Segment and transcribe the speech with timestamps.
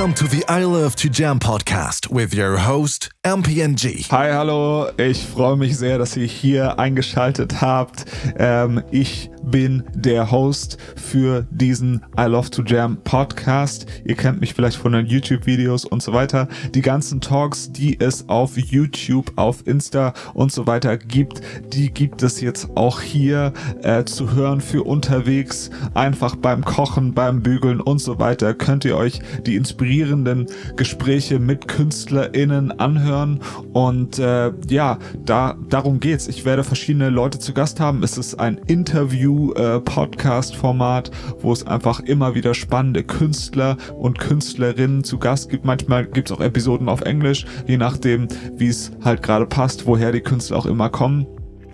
[0.00, 4.10] Love to Jam podcast with your host, MPNG.
[4.10, 4.88] Hi, hallo.
[4.96, 8.06] Ich freue mich sehr, dass ihr hier eingeschaltet habt.
[8.38, 13.86] Ähm, ich bin der Host für diesen I Love to Jam Podcast.
[14.04, 16.48] Ihr kennt mich vielleicht von den YouTube-Videos und so weiter.
[16.74, 22.22] Die ganzen Talks, die es auf YouTube, auf Insta und so weiter gibt, die gibt
[22.22, 25.70] es jetzt auch hier äh, zu hören für unterwegs.
[25.94, 29.56] Einfach beim Kochen, beim Bügeln und so weiter könnt ihr euch die
[29.90, 33.40] inspirierenden Gespräche mit KünstlerInnen anhören.
[33.72, 36.28] Und äh, ja, da, darum geht's.
[36.28, 38.04] Ich werde verschiedene Leute zu Gast haben.
[38.04, 45.18] Es ist ein Interview-Podcast-Format, äh, wo es einfach immer wieder spannende Künstler und Künstlerinnen zu
[45.18, 45.64] Gast gibt.
[45.64, 50.20] Manchmal gibt's auch Episoden auf Englisch, je nachdem, wie es halt gerade passt, woher die
[50.20, 51.26] Künstler auch immer kommen.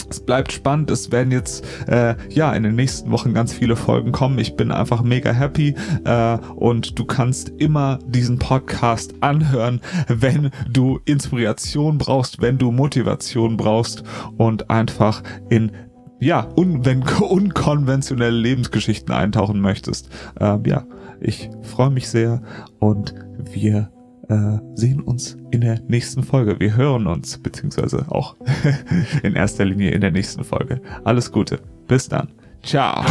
[0.08, 0.90] Es bleibt spannend.
[0.90, 4.38] Es werden jetzt äh, ja in den nächsten Wochen ganz viele Folgen kommen.
[4.38, 11.00] Ich bin einfach mega happy äh, und du kannst immer diesen Podcast anhören, wenn du
[11.04, 14.04] Inspiration brauchst, wenn du Motivation brauchst
[14.36, 15.72] und einfach in
[16.20, 20.08] ja un wenn unkonventionelle Lebensgeschichten eintauchen möchtest.
[20.40, 20.84] Äh, ja,
[21.20, 22.42] ich freue mich sehr
[22.78, 23.90] und wir
[24.28, 26.58] äh, sehen uns in der nächsten Folge.
[26.58, 28.36] Wir hören uns, beziehungsweise auch
[29.22, 30.80] in erster Linie in der nächsten Folge.
[31.04, 31.60] Alles Gute.
[31.86, 32.28] Bis dann.
[32.62, 33.04] Ciao.